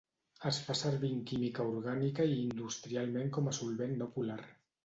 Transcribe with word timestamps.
Es 0.51 0.57
fa 0.69 0.75
servir 0.79 1.11
en 1.17 1.19
química 1.33 1.67
orgànica 1.73 2.25
i 2.31 2.39
industrialment 2.47 3.33
com 3.37 3.51
a 3.53 3.57
solvent 3.63 3.97
no 4.01 4.13
polar. 4.19 4.41